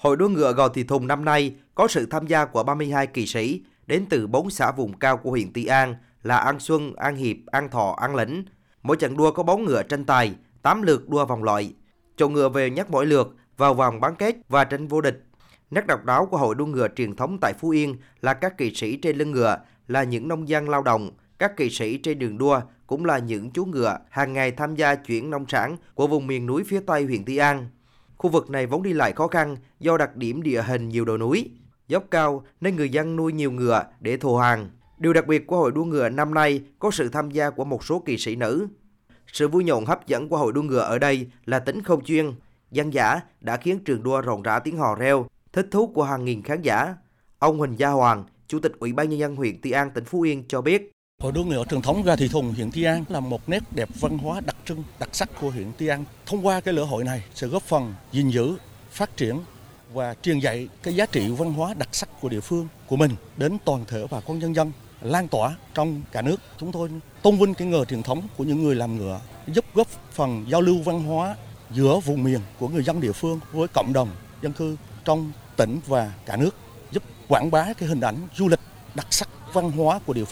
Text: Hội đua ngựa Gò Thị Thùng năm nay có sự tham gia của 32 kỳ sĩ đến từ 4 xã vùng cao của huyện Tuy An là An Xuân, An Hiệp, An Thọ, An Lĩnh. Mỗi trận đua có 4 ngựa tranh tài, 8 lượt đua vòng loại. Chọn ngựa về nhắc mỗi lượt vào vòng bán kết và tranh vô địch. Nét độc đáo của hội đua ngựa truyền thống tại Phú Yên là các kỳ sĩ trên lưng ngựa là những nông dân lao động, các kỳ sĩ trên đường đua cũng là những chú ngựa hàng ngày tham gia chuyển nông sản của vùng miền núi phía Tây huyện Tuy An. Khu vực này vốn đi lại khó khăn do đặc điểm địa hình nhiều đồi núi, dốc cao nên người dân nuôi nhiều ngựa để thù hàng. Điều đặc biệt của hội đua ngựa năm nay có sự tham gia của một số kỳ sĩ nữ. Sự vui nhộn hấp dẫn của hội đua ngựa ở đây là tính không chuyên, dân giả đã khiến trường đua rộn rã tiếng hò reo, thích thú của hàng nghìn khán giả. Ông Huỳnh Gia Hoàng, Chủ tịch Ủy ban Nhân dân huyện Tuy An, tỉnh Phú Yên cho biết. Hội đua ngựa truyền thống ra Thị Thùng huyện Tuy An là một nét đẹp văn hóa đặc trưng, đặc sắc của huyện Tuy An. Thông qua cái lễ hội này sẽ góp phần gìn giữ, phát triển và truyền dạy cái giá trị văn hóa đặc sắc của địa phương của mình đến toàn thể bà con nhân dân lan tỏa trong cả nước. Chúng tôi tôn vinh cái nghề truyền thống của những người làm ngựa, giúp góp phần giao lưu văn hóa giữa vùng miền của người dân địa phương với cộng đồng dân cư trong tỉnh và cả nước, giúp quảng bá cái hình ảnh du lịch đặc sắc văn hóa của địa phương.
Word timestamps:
Hội 0.00 0.16
đua 0.16 0.28
ngựa 0.28 0.52
Gò 0.52 0.68
Thị 0.68 0.84
Thùng 0.84 1.06
năm 1.06 1.24
nay 1.24 1.54
có 1.74 1.88
sự 1.88 2.06
tham 2.06 2.26
gia 2.26 2.44
của 2.44 2.62
32 2.62 3.06
kỳ 3.06 3.26
sĩ 3.26 3.62
đến 3.86 4.04
từ 4.10 4.26
4 4.26 4.50
xã 4.50 4.72
vùng 4.72 4.98
cao 4.98 5.16
của 5.16 5.30
huyện 5.30 5.52
Tuy 5.52 5.66
An 5.66 5.94
là 6.22 6.36
An 6.36 6.60
Xuân, 6.60 6.94
An 6.96 7.16
Hiệp, 7.16 7.36
An 7.46 7.68
Thọ, 7.70 7.96
An 8.00 8.14
Lĩnh. 8.14 8.44
Mỗi 8.82 8.96
trận 8.96 9.16
đua 9.16 9.30
có 9.30 9.42
4 9.42 9.64
ngựa 9.64 9.82
tranh 9.82 10.04
tài, 10.04 10.34
8 10.62 10.82
lượt 10.82 11.08
đua 11.08 11.24
vòng 11.24 11.42
loại. 11.42 11.74
Chọn 12.16 12.32
ngựa 12.32 12.48
về 12.48 12.70
nhắc 12.70 12.90
mỗi 12.90 13.06
lượt 13.06 13.34
vào 13.56 13.74
vòng 13.74 14.00
bán 14.00 14.14
kết 14.16 14.36
và 14.48 14.64
tranh 14.64 14.88
vô 14.88 15.00
địch. 15.00 15.24
Nét 15.70 15.86
độc 15.86 16.04
đáo 16.04 16.26
của 16.26 16.36
hội 16.36 16.54
đua 16.54 16.66
ngựa 16.66 16.88
truyền 16.96 17.16
thống 17.16 17.38
tại 17.40 17.52
Phú 17.52 17.70
Yên 17.70 17.96
là 18.20 18.34
các 18.34 18.58
kỳ 18.58 18.74
sĩ 18.74 18.96
trên 18.96 19.16
lưng 19.16 19.30
ngựa 19.30 19.58
là 19.88 20.02
những 20.02 20.28
nông 20.28 20.48
dân 20.48 20.68
lao 20.68 20.82
động, 20.82 21.10
các 21.38 21.56
kỳ 21.56 21.70
sĩ 21.70 21.98
trên 21.98 22.18
đường 22.18 22.38
đua 22.38 22.60
cũng 22.86 23.04
là 23.04 23.18
những 23.18 23.50
chú 23.50 23.64
ngựa 23.64 23.98
hàng 24.10 24.32
ngày 24.32 24.50
tham 24.50 24.74
gia 24.74 24.94
chuyển 24.94 25.30
nông 25.30 25.44
sản 25.48 25.76
của 25.94 26.06
vùng 26.06 26.26
miền 26.26 26.46
núi 26.46 26.64
phía 26.66 26.80
Tây 26.86 27.04
huyện 27.04 27.24
Tuy 27.26 27.36
An. 27.36 27.68
Khu 28.20 28.30
vực 28.30 28.50
này 28.50 28.66
vốn 28.66 28.82
đi 28.82 28.92
lại 28.92 29.12
khó 29.12 29.26
khăn 29.26 29.56
do 29.78 29.96
đặc 29.96 30.16
điểm 30.16 30.42
địa 30.42 30.62
hình 30.62 30.88
nhiều 30.88 31.04
đồi 31.04 31.18
núi, 31.18 31.50
dốc 31.88 32.04
cao 32.10 32.44
nên 32.60 32.76
người 32.76 32.88
dân 32.88 33.16
nuôi 33.16 33.32
nhiều 33.32 33.52
ngựa 33.52 33.84
để 34.00 34.16
thù 34.16 34.36
hàng. 34.36 34.70
Điều 34.98 35.12
đặc 35.12 35.26
biệt 35.26 35.46
của 35.46 35.56
hội 35.56 35.72
đua 35.72 35.84
ngựa 35.84 36.08
năm 36.08 36.34
nay 36.34 36.62
có 36.78 36.90
sự 36.90 37.08
tham 37.08 37.30
gia 37.30 37.50
của 37.50 37.64
một 37.64 37.84
số 37.84 38.02
kỳ 38.06 38.18
sĩ 38.18 38.36
nữ. 38.36 38.66
Sự 39.32 39.48
vui 39.48 39.64
nhộn 39.64 39.84
hấp 39.84 40.06
dẫn 40.06 40.28
của 40.28 40.36
hội 40.36 40.52
đua 40.52 40.62
ngựa 40.62 40.80
ở 40.80 40.98
đây 40.98 41.30
là 41.44 41.58
tính 41.58 41.82
không 41.82 42.04
chuyên, 42.04 42.32
dân 42.70 42.92
giả 42.92 43.20
đã 43.40 43.56
khiến 43.56 43.78
trường 43.84 44.02
đua 44.02 44.20
rộn 44.20 44.42
rã 44.42 44.58
tiếng 44.58 44.78
hò 44.78 44.94
reo, 44.94 45.26
thích 45.52 45.68
thú 45.70 45.86
của 45.86 46.04
hàng 46.04 46.24
nghìn 46.24 46.42
khán 46.42 46.62
giả. 46.62 46.94
Ông 47.38 47.58
Huỳnh 47.58 47.78
Gia 47.78 47.88
Hoàng, 47.88 48.24
Chủ 48.46 48.58
tịch 48.58 48.72
Ủy 48.78 48.92
ban 48.92 49.08
Nhân 49.08 49.18
dân 49.18 49.36
huyện 49.36 49.60
Tuy 49.62 49.70
An, 49.70 49.90
tỉnh 49.90 50.04
Phú 50.04 50.20
Yên 50.20 50.44
cho 50.48 50.62
biết. 50.62 50.92
Hội 51.20 51.32
đua 51.32 51.44
ngựa 51.44 51.64
truyền 51.70 51.82
thống 51.82 52.02
ra 52.02 52.16
Thị 52.16 52.28
Thùng 52.28 52.54
huyện 52.54 52.70
Tuy 52.72 52.82
An 52.82 53.04
là 53.08 53.20
một 53.20 53.48
nét 53.48 53.62
đẹp 53.70 53.88
văn 54.00 54.18
hóa 54.18 54.40
đặc 54.40 54.56
trưng, 54.64 54.84
đặc 54.98 55.08
sắc 55.12 55.30
của 55.40 55.50
huyện 55.50 55.72
Tuy 55.78 55.86
An. 55.86 56.04
Thông 56.26 56.46
qua 56.46 56.60
cái 56.60 56.74
lễ 56.74 56.82
hội 56.82 57.04
này 57.04 57.22
sẽ 57.34 57.46
góp 57.46 57.62
phần 57.62 57.94
gìn 58.12 58.30
giữ, 58.30 58.56
phát 58.90 59.16
triển 59.16 59.40
và 59.92 60.14
truyền 60.22 60.38
dạy 60.38 60.68
cái 60.82 60.94
giá 60.94 61.06
trị 61.06 61.30
văn 61.30 61.52
hóa 61.52 61.74
đặc 61.74 61.88
sắc 61.92 62.08
của 62.20 62.28
địa 62.28 62.40
phương 62.40 62.68
của 62.86 62.96
mình 62.96 63.10
đến 63.36 63.58
toàn 63.64 63.84
thể 63.88 64.06
bà 64.10 64.20
con 64.20 64.38
nhân 64.38 64.54
dân 64.54 64.72
lan 65.00 65.28
tỏa 65.28 65.56
trong 65.74 66.02
cả 66.12 66.22
nước. 66.22 66.40
Chúng 66.60 66.72
tôi 66.72 66.90
tôn 67.22 67.38
vinh 67.38 67.54
cái 67.54 67.68
nghề 67.68 67.84
truyền 67.84 68.02
thống 68.02 68.22
của 68.36 68.44
những 68.44 68.62
người 68.62 68.74
làm 68.74 68.96
ngựa, 68.96 69.20
giúp 69.46 69.64
góp 69.74 69.88
phần 70.12 70.44
giao 70.48 70.60
lưu 70.60 70.82
văn 70.84 71.04
hóa 71.04 71.36
giữa 71.70 72.00
vùng 72.04 72.24
miền 72.24 72.40
của 72.58 72.68
người 72.68 72.82
dân 72.82 73.00
địa 73.00 73.12
phương 73.12 73.40
với 73.52 73.68
cộng 73.68 73.92
đồng 73.92 74.08
dân 74.42 74.52
cư 74.52 74.76
trong 75.04 75.32
tỉnh 75.56 75.80
và 75.86 76.12
cả 76.26 76.36
nước, 76.36 76.54
giúp 76.90 77.02
quảng 77.28 77.50
bá 77.50 77.72
cái 77.72 77.88
hình 77.88 78.00
ảnh 78.00 78.16
du 78.36 78.48
lịch 78.48 78.60
đặc 78.94 79.06
sắc 79.10 79.28
văn 79.52 79.70
hóa 79.70 80.00
của 80.06 80.12
địa 80.12 80.24
phương. 80.24 80.28